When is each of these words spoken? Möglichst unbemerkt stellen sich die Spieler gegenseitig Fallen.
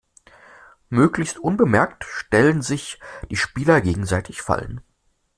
Möglichst 0.89 1.37
unbemerkt 1.37 2.05
stellen 2.05 2.63
sich 2.63 2.99
die 3.29 3.35
Spieler 3.35 3.81
gegenseitig 3.81 4.41
Fallen. 4.41 4.81